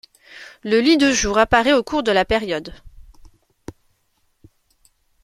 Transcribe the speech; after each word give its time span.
Le 0.63 0.79
lit 0.79 0.97
de 0.97 1.11
jour 1.11 1.37
apparaît 1.37 1.73
au 1.73 1.83
cours 1.83 2.01
de 2.01 2.11
la 2.11 2.25
période. 2.25 2.73